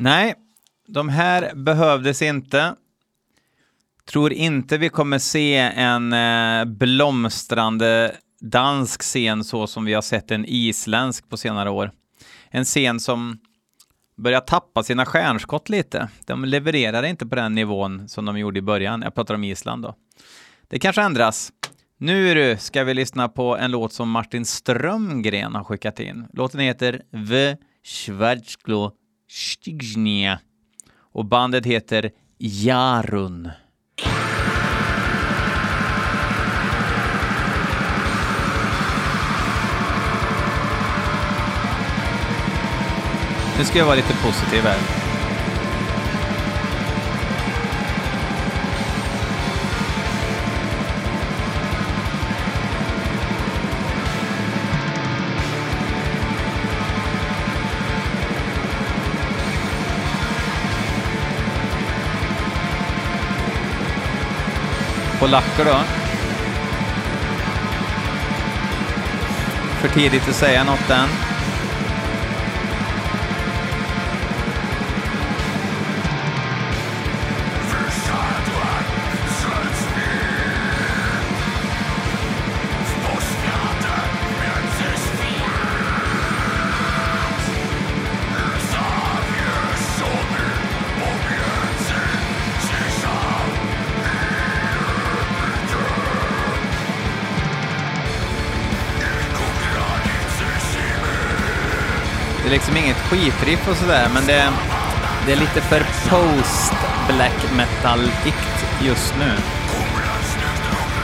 Nej, 0.01 0.35
de 0.87 1.09
här 1.09 1.55
behövdes 1.55 2.21
inte. 2.21 2.75
Tror 4.05 4.33
inte 4.33 4.77
vi 4.77 4.89
kommer 4.89 5.19
se 5.19 5.57
en 5.57 6.13
eh, 6.13 6.65
blomstrande 6.65 8.15
dansk 8.39 9.01
scen 9.01 9.43
så 9.43 9.67
som 9.67 9.85
vi 9.85 9.93
har 9.93 10.01
sett 10.01 10.31
en 10.31 10.45
isländsk 10.47 11.29
på 11.29 11.37
senare 11.37 11.69
år. 11.69 11.91
En 12.49 12.63
scen 12.63 12.99
som 12.99 13.39
börjar 14.17 14.39
tappa 14.39 14.83
sina 14.83 15.05
stjärnskott 15.05 15.69
lite. 15.69 16.09
De 16.25 16.45
levererar 16.45 17.03
inte 17.03 17.25
på 17.25 17.35
den 17.35 17.55
nivån 17.55 18.09
som 18.09 18.25
de 18.25 18.37
gjorde 18.39 18.59
i 18.59 18.61
början. 18.61 19.01
Jag 19.01 19.15
pratar 19.15 19.35
om 19.35 19.43
Island 19.43 19.83
då. 19.83 19.95
Det 20.67 20.79
kanske 20.79 21.01
ändras. 21.01 21.51
Nu 21.97 22.33
du, 22.33 22.57
ska 22.57 22.83
vi 22.83 22.93
lyssna 22.93 23.29
på 23.29 23.57
en 23.57 23.71
låt 23.71 23.93
som 23.93 24.11
Martin 24.11 24.45
Strömgren 24.45 25.55
har 25.55 25.63
skickat 25.63 25.99
in. 25.99 26.27
Låten 26.33 26.59
heter 26.59 27.01
V. 27.11 27.57
Schwarzklo 27.83 28.91
Stignia. 29.31 30.39
Och 31.13 31.25
bandet 31.25 31.65
heter 31.65 32.11
Jarun. 32.37 33.49
Nu 43.57 43.65
ska 43.65 43.77
jag 43.77 43.85
vara 43.85 43.95
lite 43.95 44.13
positiv 44.13 44.61
här. 44.61 45.00
Polacker 65.21 65.65
då. 65.65 65.77
För 69.81 69.87
tidigt 69.87 70.29
att 70.29 70.35
säga 70.35 70.63
något 70.63 70.89
än. 70.89 71.30
Skitriff 103.11 103.67
och 103.67 103.75
sådär, 103.77 104.09
men 104.13 104.25
det, 104.25 104.49
det 105.25 105.31
är 105.31 105.35
lite 105.35 105.61
för 105.61 105.79
post 106.09 106.73
black 107.07 107.51
metal-igt 107.55 108.65
just 108.81 109.15
nu. 109.19 109.31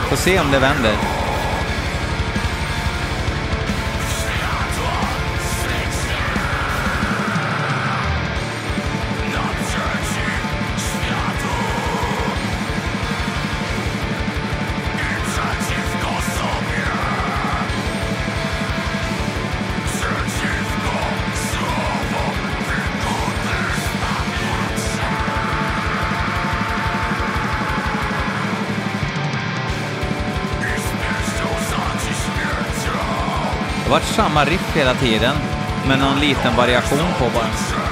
Får 0.08 0.16
se 0.16 0.40
om 0.40 0.50
det 0.50 0.58
vänder. 0.58 1.17
Det 33.88 33.92
har 33.94 34.00
varit 34.00 34.14
samma 34.14 34.44
riff 34.44 34.76
hela 34.76 34.94
tiden, 34.94 35.34
med 35.88 35.98
någon 35.98 36.20
liten 36.20 36.56
variation 36.56 37.08
på 37.18 37.24
bara. 37.34 37.87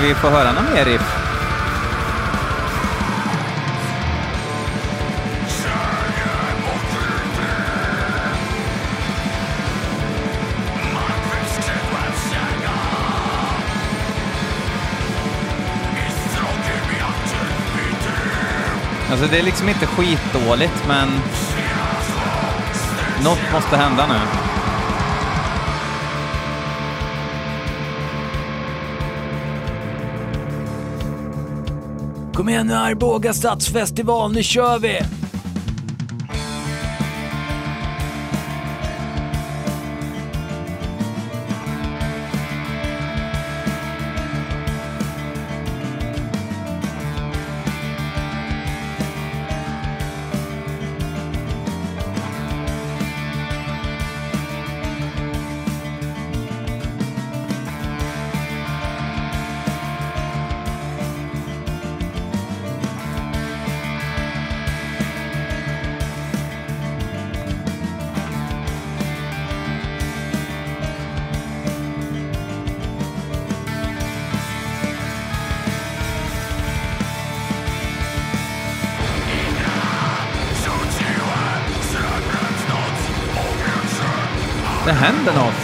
Ni 0.00 0.08
vi 0.08 0.14
får 0.14 0.28
höra 0.30 0.52
någon 0.52 0.74
mer 0.74 0.84
riff? 0.84 1.26
Alltså 19.10 19.26
det 19.26 19.38
är 19.38 19.42
liksom 19.42 19.68
inte 19.68 19.86
skitdåligt, 19.86 20.84
men 20.88 21.08
något 23.24 23.52
måste 23.52 23.76
hända 23.76 24.06
nu. 24.06 24.45
Kom 32.36 32.48
igen 32.48 32.66
nu 32.66 32.74
Arboga 32.74 33.32
stadsfestival, 33.32 34.32
nu 34.32 34.42
kör 34.42 34.78
vi! 34.78 35.15
Det 84.86 84.92
händer 84.92 85.34
något. 85.34 85.54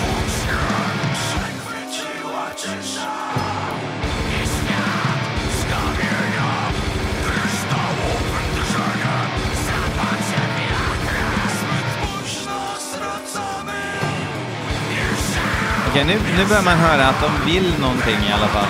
Okej, 15.88 16.04
nu, 16.04 16.14
nu 16.36 16.46
börjar 16.48 16.62
man 16.62 16.78
höra 16.78 17.08
att 17.08 17.20
de 17.20 17.50
vill 17.52 17.74
någonting 17.80 18.18
i 18.28 18.32
alla 18.32 18.48
fall. 18.48 18.66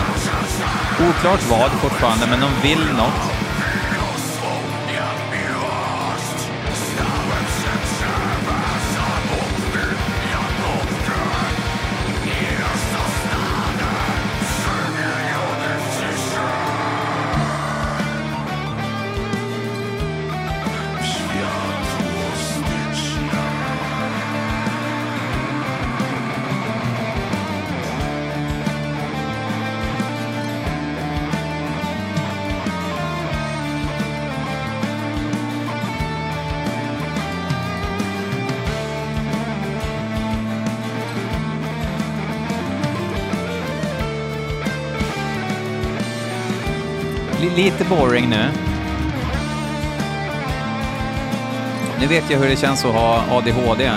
Oklart 1.08 1.50
vad 1.50 1.70
fortfarande, 1.70 2.26
men 2.26 2.40
de 2.40 2.68
vill 2.68 2.96
något. 2.96 3.31
Lite 47.42 47.84
boring 47.84 48.28
nu. 48.28 48.48
Nu 52.00 52.06
vet 52.06 52.30
jag 52.30 52.38
hur 52.38 52.48
det 52.48 52.56
känns 52.56 52.84
att 52.84 52.94
ha 52.94 53.24
ADHD. 53.30 53.90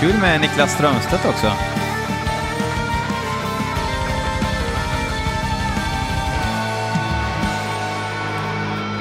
Kul 0.00 0.18
med 0.20 0.40
Niklas 0.40 0.74
Strömstedt 0.74 1.26
också. 1.26 1.52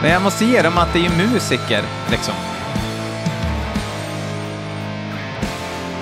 Men 0.01 0.11
jag 0.11 0.21
måste 0.21 0.45
ge 0.45 0.61
dem 0.61 0.77
att 0.77 0.93
det 0.93 1.05
är 1.05 1.09
musiker, 1.09 1.83
liksom. 2.11 2.33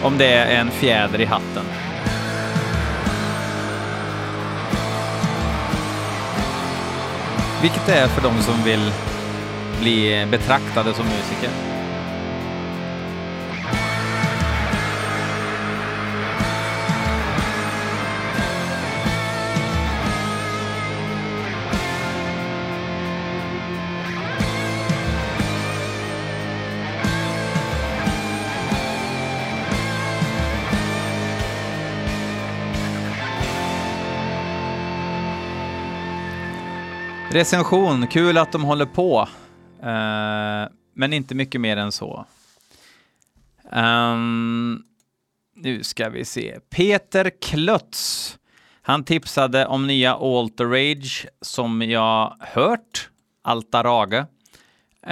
Om 0.04 0.18
det 0.18 0.34
är 0.34 0.60
en 0.60 0.72
fjäder 0.72 1.22
i 1.22 1.26
hatten. 1.26 1.66
Vilket 7.62 7.86
det 7.86 7.94
är 7.94 8.08
för 8.08 8.22
de 8.22 8.42
som 8.42 8.64
vill 8.64 8.92
bli 9.80 10.28
betraktade 10.32 10.94
som 10.94 11.06
musiker. 11.06 11.69
Recension, 37.32 38.08
kul 38.08 38.38
att 38.38 38.52
de 38.52 38.64
håller 38.64 38.86
på. 38.86 39.28
Uh, 39.84 40.72
men 40.94 41.14
inte 41.14 41.36
mycket 41.36 41.62
mer 41.62 41.78
än 41.78 41.92
så. 41.92 42.26
Um, 43.72 44.84
nu 45.56 45.84
ska 45.84 46.10
vi 46.10 46.26
se. 46.26 46.60
Peter 46.70 47.32
Klötz. 47.42 48.38
Han 48.82 49.04
tipsade 49.04 49.66
om 49.66 49.88
nya 49.88 50.14
Alter 50.14 50.66
Rage 50.66 51.28
som 51.42 51.82
jag 51.82 52.36
hört, 52.40 53.10
Altarage. 53.42 54.14
Um, 54.14 54.26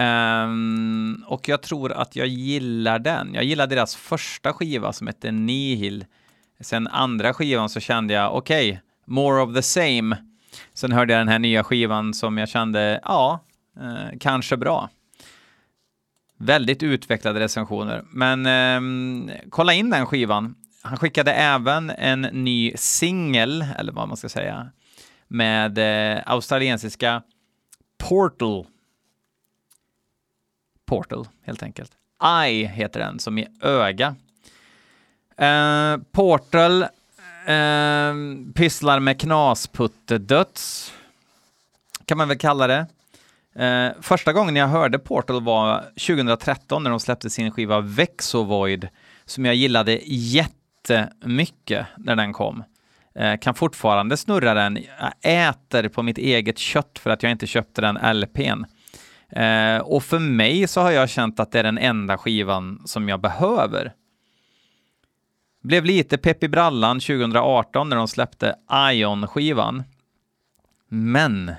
ehm, 0.01 1.23
och 1.27 1.49
jag 1.49 1.61
tror 1.61 1.91
att 1.91 2.15
jag 2.15 2.27
gillar 2.27 2.99
den. 2.99 3.33
Jag 3.33 3.43
gillar 3.43 3.67
deras 3.67 3.95
första 3.95 4.53
skiva 4.53 4.93
som 4.93 5.07
heter 5.07 5.31
Nihil. 5.31 6.05
Sen 6.59 6.87
andra 6.87 7.33
skivan 7.33 7.69
så 7.69 7.79
kände 7.79 8.13
jag, 8.13 8.35
okej, 8.35 8.69
okay, 8.69 8.81
more 9.05 9.41
of 9.41 9.55
the 9.55 9.61
same. 9.61 10.26
Sen 10.73 10.91
hörde 10.91 11.13
jag 11.13 11.19
den 11.19 11.27
här 11.27 11.39
nya 11.39 11.63
skivan 11.63 12.13
som 12.13 12.37
jag 12.37 12.49
kände, 12.49 12.99
ja, 13.03 13.43
eh, 13.77 14.17
kanske 14.19 14.57
bra. 14.57 14.89
Väldigt 16.37 16.83
utvecklade 16.83 17.39
recensioner, 17.39 18.03
men 18.09 18.45
eh, 18.45 19.35
kolla 19.49 19.73
in 19.73 19.89
den 19.89 20.05
skivan. 20.05 20.55
Han 20.81 20.97
skickade 20.97 21.33
även 21.33 21.89
en 21.89 22.21
ny 22.21 22.71
singel, 22.75 23.65
eller 23.77 23.91
vad 23.91 24.07
man 24.07 24.17
ska 24.17 24.29
säga, 24.29 24.71
med 25.27 25.77
eh, 25.77 26.23
australiensiska 26.25 27.23
Portal. 27.97 28.65
Portal, 30.85 31.27
helt 31.43 31.63
enkelt. 31.63 31.91
Eye 32.23 32.67
heter 32.67 32.99
den, 32.99 33.19
som 33.19 33.37
i 33.37 33.47
öga. 33.61 34.15
Eh, 35.37 35.97
Portal 36.11 36.85
eh, 37.47 38.13
pysslar 38.55 38.99
med 38.99 39.19
knasputtedöds, 39.19 40.93
kan 42.05 42.17
man 42.17 42.27
väl 42.27 42.37
kalla 42.37 42.67
det. 42.67 42.87
Eh, 43.65 43.91
första 44.01 44.33
gången 44.33 44.55
jag 44.55 44.67
hörde 44.67 44.99
Portal 44.99 45.43
var 45.43 45.81
2013 45.81 46.83
när 46.83 46.89
de 46.89 46.99
släppte 46.99 47.29
sin 47.29 47.51
skiva 47.51 47.79
Vexovoid, 47.79 48.87
som 49.25 49.45
jag 49.45 49.55
gillade 49.55 49.99
jättemycket 50.05 51.85
när 51.97 52.15
den 52.15 52.33
kom. 52.33 52.63
Eh, 53.15 53.37
kan 53.37 53.55
fortfarande 53.55 54.17
snurra 54.17 54.53
den. 54.53 54.79
Jag 54.99 55.47
äter 55.49 55.89
på 55.89 56.03
mitt 56.03 56.17
eget 56.17 56.57
kött 56.57 56.99
för 56.99 57.09
att 57.09 57.23
jag 57.23 57.31
inte 57.31 57.47
köpte 57.47 57.81
den 57.81 58.19
LPn. 58.19 58.65
Eh, 59.29 59.77
och 59.77 60.03
för 60.03 60.19
mig 60.19 60.67
så 60.67 60.81
har 60.81 60.91
jag 60.91 61.09
känt 61.09 61.39
att 61.39 61.51
det 61.51 61.59
är 61.59 61.63
den 61.63 61.77
enda 61.77 62.17
skivan 62.17 62.81
som 62.85 63.09
jag 63.09 63.21
behöver. 63.21 63.93
Blev 65.63 65.85
lite 65.85 66.17
pepp 66.17 66.43
i 66.43 66.47
brallan 66.47 66.99
2018 66.99 67.89
när 67.89 67.97
de 67.97 68.07
släppte 68.07 68.55
Ion-skivan. 68.91 69.83
Men 70.89 71.51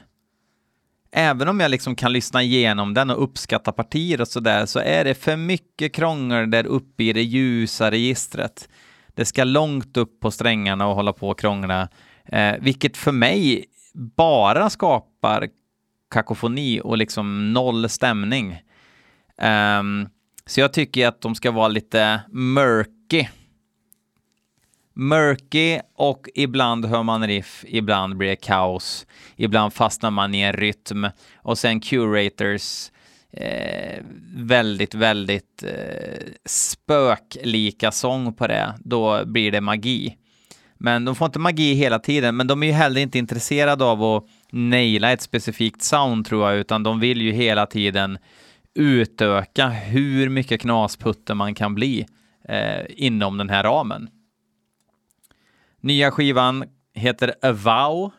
även 1.12 1.48
om 1.48 1.61
jag 1.61 1.70
liksom 1.70 1.94
kan 1.94 2.12
lyssna 2.12 2.42
igenom 2.42 2.94
den 2.94 3.11
och 3.11 3.22
uppskatta 3.22 3.72
partier 3.72 4.20
och 4.20 4.28
sådär 4.28 4.66
så 4.66 4.78
är 4.78 5.04
det 5.04 5.14
för 5.14 5.37
mycket 5.37 5.94
krångel 5.94 6.50
där 6.50 6.66
uppe 6.66 7.04
i 7.04 7.12
det 7.12 7.22
ljusa 7.22 7.90
registret. 7.90 8.68
Det 9.14 9.24
ska 9.24 9.44
långt 9.44 9.96
upp 9.96 10.20
på 10.20 10.30
strängarna 10.30 10.87
och 10.87 10.94
hålla 10.94 11.12
på 11.12 11.28
och 11.28 11.38
krångla, 11.38 11.88
eh, 12.24 12.54
vilket 12.61 12.96
för 12.96 13.12
mig 13.12 13.64
bara 14.16 14.70
skapar 14.70 15.48
kakofoni 16.11 16.80
och 16.84 16.98
liksom 16.98 17.52
noll 17.52 17.88
stämning. 17.88 18.62
Um, 19.80 20.08
så 20.46 20.61
jag 20.61 20.72
tycker 20.72 21.08
att 21.08 21.20
de 21.20 21.34
ska 21.34 21.50
vara 21.50 21.68
lite 21.68 22.20
murky 22.28 23.26
murky 24.98 25.80
och 25.96 26.28
ibland 26.34 26.84
hör 26.84 27.02
man 27.02 27.26
riff, 27.26 27.64
ibland 27.68 28.16
blir 28.16 28.28
det 28.28 28.37
kaos, 28.37 29.06
ibland 29.37 29.72
fastnar 29.72 30.11
man 30.11 30.34
i 30.34 30.40
en 30.40 30.52
rytm 30.52 31.06
och 31.37 31.58
sen 31.58 31.80
curators 31.80 32.90
eh, 33.32 34.02
väldigt, 34.37 34.94
väldigt 34.94 35.62
eh, 35.62 36.26
spöklika 36.44 37.92
sång 37.92 38.34
på 38.34 38.46
det, 38.46 38.74
då 38.78 39.24
blir 39.24 39.52
det 39.52 39.61
magi. 39.61 40.16
Men 40.78 41.04
de 41.04 41.14
får 41.14 41.26
inte 41.26 41.38
magi 41.38 41.74
hela 41.74 41.98
tiden, 41.98 42.37
men 42.37 42.46
de 42.46 42.62
är 42.62 42.66
ju 42.66 42.72
heller 42.72 43.00
inte 43.00 43.18
intresserade 43.18 43.84
av 43.84 44.02
att 44.02 44.24
naila 44.52 45.12
ett 45.12 45.22
specifikt 45.22 45.82
sound 45.82 46.26
tror 46.26 46.50
jag, 46.50 46.58
utan 46.58 46.82
de 46.82 47.00
vill 47.00 47.20
ju 47.20 47.32
hela 47.32 47.66
tiden 47.66 48.18
utöka 48.74 49.68
hur 49.68 50.28
mycket 50.28 50.61
knasputter 50.61 51.34
man 51.34 51.54
kan 51.54 51.74
bli 51.74 52.06
eh, 52.48 52.84
inom 52.88 53.38
den 53.38 53.48
här 53.48 53.64
ramen. 53.64 54.08
Nya 55.80 56.10
skivan 56.10 56.64
heter 56.94 57.34
A 57.42 57.52
Vow. 57.52 58.10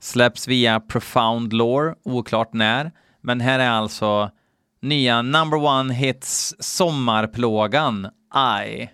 Släpps 0.00 0.48
via 0.48 0.80
Profound 0.80 1.52
Lore, 1.52 1.94
oklart 2.04 2.52
när. 2.52 2.92
Men 3.20 3.40
här 3.40 3.58
är 3.58 3.70
alltså 3.70 4.30
nya 4.82 5.22
number 5.22 5.64
one 5.64 5.94
hits 5.94 6.54
sommarplågan 6.58 8.08
I. 8.64 8.88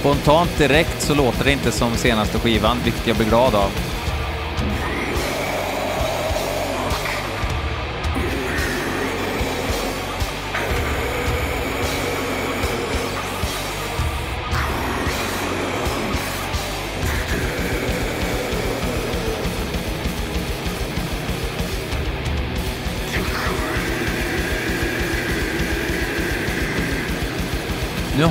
Spontant 0.00 0.58
direkt 0.58 1.02
så 1.02 1.14
låter 1.14 1.44
det 1.44 1.52
inte 1.52 1.72
som 1.72 1.96
senaste 1.96 2.38
skivan, 2.38 2.76
vilket 2.84 3.06
jag 3.06 3.16
blir 3.16 3.26
glad 3.26 3.54
av. 3.54 3.70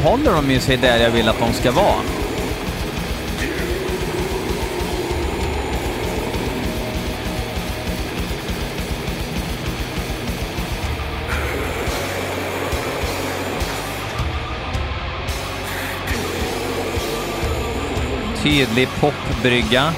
håller 0.03 0.33
de 0.33 0.51
ju 0.51 0.59
sig 0.59 0.77
där 0.77 0.97
jag 0.97 1.11
vill 1.11 1.29
att 1.29 1.39
de 1.39 1.53
ska 1.53 1.71
vara. 1.71 2.01
Tydlig 18.43 18.87
popbrygga. 18.99 19.93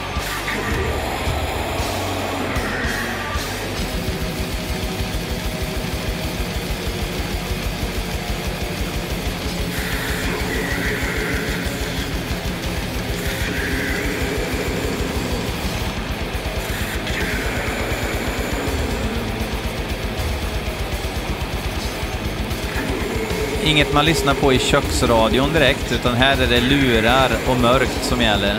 Inget 23.63 23.93
man 23.93 24.06
lyssnar 24.06 24.34
på 24.34 24.54
i 24.54 24.60
köksradion 24.60 25.54
direkt, 25.54 25.91
utan 25.91 26.13
här 26.13 26.41
är 26.41 26.47
det 26.47 26.62
lurar 26.62 27.30
och 27.50 27.58
mörkt 27.58 28.04
som 28.04 28.21
gäller. 28.21 28.56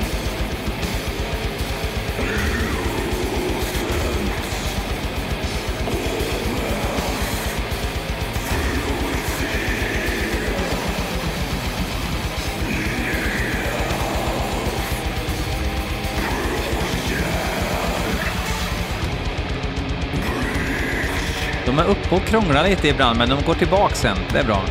De 21.67 21.79
är 21.79 21.85
uppe 21.85 22.15
och 22.15 22.25
krånglar 22.25 22.69
lite 22.69 22.89
ibland, 22.89 23.19
men 23.19 23.29
de 23.29 23.43
går 23.43 23.55
tillbaka 23.55 23.95
sen. 23.95 24.17
Det 24.33 24.39
är 24.39 24.45
bra. 24.45 24.63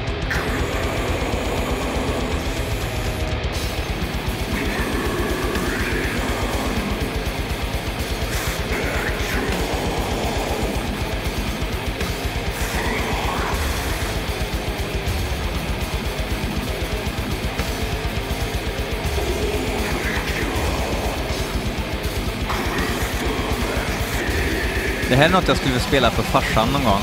Här 25.22 25.30
är 25.30 25.34
något 25.34 25.48
jag 25.48 25.58
skulle 25.58 25.74
vilja 25.74 25.88
spela 25.88 26.12
för 26.12 26.24
farsan 26.24 26.68
någon 26.74 26.84
gång. 26.84 27.02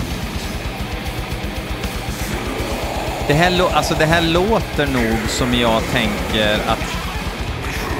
Det 3.29 3.35
här, 3.35 3.77
alltså 3.77 3.95
det 3.99 4.07
här 4.07 4.23
låter 4.23 4.87
nog 4.87 5.19
som 5.29 5.55
jag 5.55 5.83
tänker 5.93 6.55
att 6.67 6.97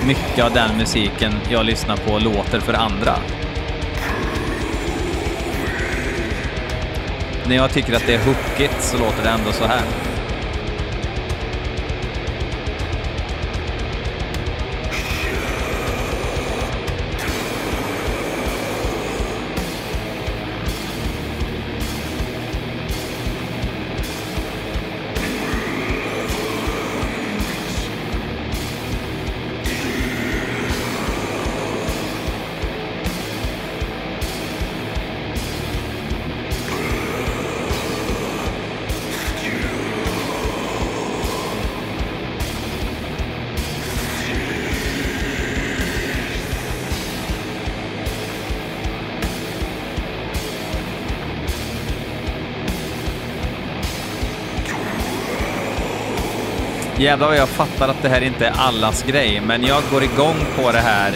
mycket 0.07 0.45
av 0.45 0.53
den 0.53 0.77
musiken 0.77 1.33
jag 1.51 1.67
lyssnar 1.67 1.97
på 1.97 2.19
låter 2.19 2.61
för 2.61 2.75
andra. 2.75 3.15
När 7.47 7.57
jag 7.57 7.71
tycker 7.71 7.93
att 7.97 8.07
det 8.07 8.15
är 8.15 8.25
hookigt 8.25 8.83
så 8.83 8.99
låter 8.99 9.23
det 9.23 9.29
ändå 9.29 9.53
så 9.53 9.65
här. 9.65 10.08
Jävlar 57.01 57.27
vad 57.29 57.37
jag 57.37 57.49
fattar 57.49 57.89
att 57.89 58.03
det 58.03 58.09
här 58.09 58.21
inte 58.21 58.47
är 58.47 58.53
allas 58.57 59.03
grej, 59.03 59.41
men 59.41 59.63
jag 59.63 59.83
går 59.93 60.03
igång 60.03 60.37
på 60.57 60.73
det 60.73 60.79
här. 60.79 61.13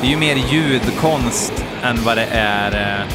Det 0.00 0.06
är 0.06 0.10
ju 0.10 0.16
mer 0.16 0.36
ljudkonst 0.36 1.64
än 1.82 1.96
vad 2.04 2.16
det 2.16 2.26
är 2.32 3.00
eh, 3.00 3.08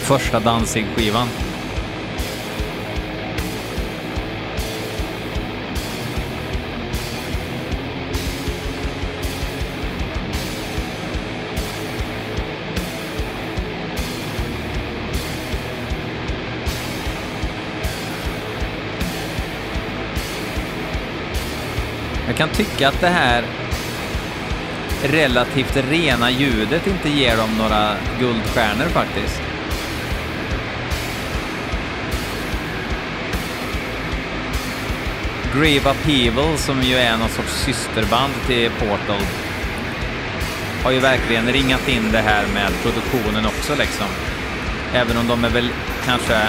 första 0.00 0.40
Danzig-skivan. 0.40 1.28
Jag 22.30 22.36
kan 22.36 22.48
tycka 22.48 22.88
att 22.88 23.00
det 23.00 23.08
här 23.08 23.44
relativt 25.02 25.76
rena 25.76 26.30
ljudet 26.30 26.86
inte 26.86 27.08
ger 27.08 27.36
dem 27.36 27.58
några 27.58 27.96
guldstjärnor 28.20 28.84
faktiskt. 28.84 29.42
Grave 35.54 35.90
Upheaval, 35.90 36.58
som 36.58 36.82
ju 36.82 36.96
är 36.96 37.16
någon 37.16 37.28
sorts 37.28 37.52
systerband 37.52 38.32
till 38.46 38.70
Portal, 38.70 39.22
har 40.84 40.90
ju 40.90 41.00
verkligen 41.00 41.52
ringat 41.52 41.88
in 41.88 42.12
det 42.12 42.20
här 42.20 42.46
med 42.54 42.72
produktionen 42.82 43.46
också 43.46 43.74
liksom. 43.78 44.06
Även 44.94 45.16
om 45.16 45.28
de 45.28 45.44
är 45.44 45.50
väl 45.50 45.70
kanske 46.06 46.40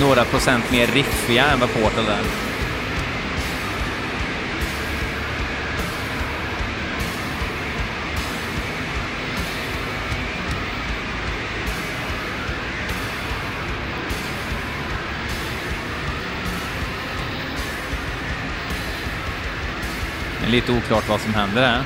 några 0.00 0.24
procent 0.24 0.72
mer 0.72 0.86
riffiga 0.86 1.44
än 1.44 1.60
vad 1.60 1.72
Portal 1.72 2.04
är. 2.08 2.45
Det 20.46 20.50
är 20.50 20.52
lite 20.52 20.72
oklart 20.72 21.08
vad 21.08 21.20
som 21.20 21.34
händer 21.34 21.62
här. 21.62 21.82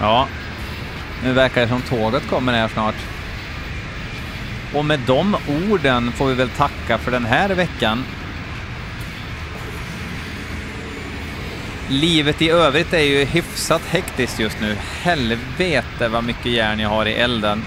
Ja, 0.00 0.28
nu 1.22 1.32
verkar 1.32 1.60
det 1.60 1.68
som 1.68 1.82
tåget 1.82 2.28
kommer 2.28 2.52
här 2.52 2.68
snart. 2.68 2.94
Och 4.74 4.84
med 4.84 5.00
de 5.06 5.36
orden 5.68 6.12
får 6.12 6.26
vi 6.26 6.34
väl 6.34 6.48
tacka 6.48 6.98
för 6.98 7.10
den 7.10 7.24
här 7.24 7.54
veckan. 7.54 8.04
Livet 11.90 12.42
i 12.42 12.50
övrigt 12.50 12.92
är 12.92 13.02
ju 13.02 13.24
hyfsat 13.24 13.82
hektiskt 13.82 14.40
just 14.40 14.60
nu. 14.60 14.74
Helvete 15.02 16.08
vad 16.08 16.24
mycket 16.24 16.52
järn 16.52 16.80
jag 16.80 16.88
har 16.88 17.06
i 17.06 17.14
elden. 17.14 17.62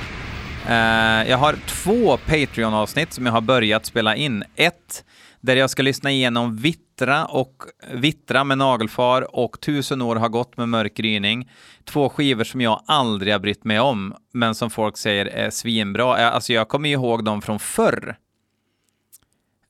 Eh, 0.67 1.29
jag 1.29 1.37
har 1.37 1.55
två 1.65 2.17
Patreon-avsnitt 2.17 3.13
som 3.13 3.25
jag 3.25 3.33
har 3.33 3.41
börjat 3.41 3.85
spela 3.85 4.15
in. 4.15 4.43
Ett 4.55 5.03
där 5.41 5.55
jag 5.55 5.69
ska 5.69 5.83
lyssna 5.83 6.11
igenom 6.11 6.57
Vittra 6.97 7.25
och 7.25 7.63
Vittra 7.93 8.43
med 8.43 8.57
Nagelfar 8.57 9.35
och 9.35 9.61
Tusen 9.61 10.01
år 10.01 10.15
har 10.15 10.29
gått 10.29 10.57
med 10.57 10.69
Mörk 10.69 10.93
gryning. 10.93 11.49
Två 11.85 12.09
skivor 12.09 12.43
som 12.43 12.61
jag 12.61 12.83
aldrig 12.87 13.33
har 13.33 13.39
brytt 13.39 13.63
mig 13.63 13.79
om, 13.79 14.15
men 14.33 14.55
som 14.55 14.69
folk 14.69 14.97
säger 14.97 15.25
är 15.25 15.49
svinbra. 15.49 16.15
Alltså 16.15 16.53
jag 16.53 16.67
kommer 16.67 16.89
ju 16.89 16.95
ihåg 16.95 17.23
dem 17.23 17.41
från 17.41 17.59
förr. 17.59 18.17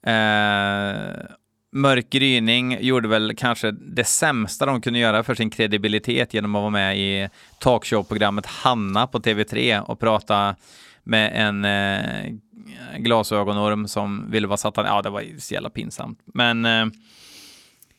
Eh, 0.06 0.96
Mörk 1.72 2.10
gryning 2.10 2.78
gjorde 2.82 3.08
väl 3.08 3.36
kanske 3.38 3.72
det 3.72 4.04
sämsta 4.04 4.66
de 4.66 4.82
kunde 4.82 5.00
göra 5.00 5.24
för 5.24 5.36
sin 5.36 5.50
kredibilitet 5.50 6.34
genom 6.34 6.56
att 6.56 6.62
vara 6.62 6.70
med 6.70 6.98
i 6.98 7.30
talkshow-programmet 7.60 8.46
Hanna 8.46 9.08
på 9.08 9.20
TV3 9.20 9.80
och 9.80 10.00
prata 10.00 10.56
med 11.08 11.32
en 11.48 11.66
eh, 11.66 12.34
glasögonorm 12.98 13.88
som 13.88 14.32
ville 14.32 14.48
vara 14.48 14.58
satan. 14.58 14.86
Ja, 14.86 15.02
det 15.02 15.10
var 15.10 15.22
ju 15.22 15.40
så 15.40 15.54
jävla 15.54 15.70
pinsamt. 15.70 16.20
Men 16.26 16.66
eh, 16.66 16.86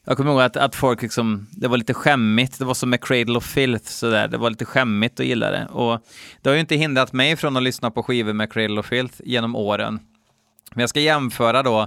jag 0.07 0.17
kommer 0.17 0.31
ihåg 0.31 0.41
att, 0.41 0.57
att 0.57 0.75
folk 0.75 1.03
liksom, 1.03 1.47
det 1.51 1.69
var 1.69 1.77
lite 1.77 1.95
skämmigt. 1.95 2.59
Det 2.59 2.65
var 2.65 2.75
som 2.75 2.91
med 2.91 3.05
Cradle 3.05 3.39
of 3.39 3.45
Filth 3.45 3.85
sådär. 3.85 4.29
Det 4.29 4.39
var 4.39 4.51
lite 4.51 4.65
skämmigt 4.65 5.21
att 5.21 5.27
gilla 5.27 5.51
det. 5.51 5.67
Och 5.67 6.01
det 6.43 6.49
har 6.49 6.55
ju 6.55 6.61
inte 6.61 6.77
hindrat 6.77 7.13
mig 7.13 7.37
från 7.37 7.57
att 7.57 7.63
lyssna 7.63 7.91
på 7.91 8.03
skivor 8.03 8.33
med 8.33 8.53
Cradle 8.53 8.81
of 8.81 8.87
Filth 8.87 9.15
genom 9.25 9.57
åren. 9.57 10.01
Men 10.75 10.81
jag 10.81 10.91
ska 10.91 11.01
jämföra 11.01 11.63
då, 11.63 11.87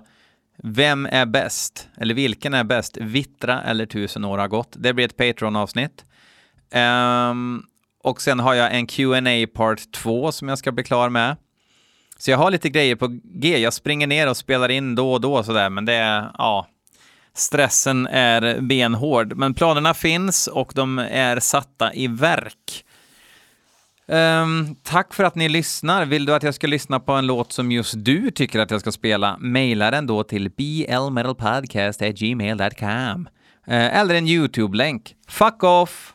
vem 0.58 1.06
är 1.06 1.26
bäst? 1.26 1.90
Eller 1.98 2.14
vilken 2.14 2.54
är 2.54 2.64
bäst? 2.64 2.98
Vittra 2.98 3.62
eller 3.62 3.86
Tusen 3.86 4.26
år 4.26 4.38
har 4.38 4.48
gått? 4.48 4.76
Det 4.80 4.94
blir 4.94 5.06
ett 5.06 5.18
Patreon-avsnitt. 5.18 6.06
Um, 6.74 7.66
och 8.04 8.22
sen 8.22 8.40
har 8.40 8.54
jag 8.54 8.76
en 8.76 8.88
Q&A 8.88 9.48
part 9.54 9.92
2 9.92 10.32
som 10.32 10.50
jag 10.50 10.58
ska 10.58 10.72
bli 10.72 10.84
klar 10.84 11.10
med. 11.10 11.36
Så 12.18 12.32
jag 12.32 12.38
har 12.38 12.52
lite 12.52 12.70
grejer 12.70 12.96
på 12.96 13.20
G. 13.24 13.58
Jag 13.58 13.74
springer 13.74 14.08
ner 14.08 14.30
och 14.30 14.38
spelar 14.38 14.70
in 14.70 14.96
då 14.96 15.14
och 15.14 15.22
då 15.22 15.44
sådär, 15.44 15.70
men 15.70 15.86
det 15.86 15.94
är, 15.94 16.32
ja, 16.38 16.68
stressen 17.34 18.08
är 18.08 18.62
benhård. 18.62 19.34
Men 19.36 19.54
planerna 19.54 19.94
finns 19.94 20.48
och 20.48 20.72
de 20.76 21.00
är 21.00 21.40
satta 21.40 21.94
i 21.94 22.08
verk. 22.08 22.86
Um, 24.08 24.76
tack 24.84 25.14
för 25.14 25.24
att 25.24 25.36
ni 25.36 25.50
lyssnar. 25.50 26.06
Vill 26.06 26.26
du 26.26 26.36
att 26.36 26.44
jag 26.44 26.56
ska 26.56 26.68
lyssna 26.68 27.00
på 27.00 27.12
en 27.12 27.28
låt 27.28 27.52
som 27.52 27.72
just 27.72 27.94
du 27.98 28.32
tycker 28.32 28.60
att 28.60 28.72
jag 28.72 28.82
ska 28.82 28.92
spela, 28.92 29.38
mejla 29.38 29.92
den 29.92 30.08
då 30.08 30.24
till 30.24 30.50
blmetalpodcast.gmail.com. 30.50 33.30
Uh, 33.68 33.76
eh, 33.76 34.00
eller 34.00 34.16
en 34.16 34.28
YouTube-länk. 34.28 35.16
Fuck 35.28 35.64
off! 35.64 36.14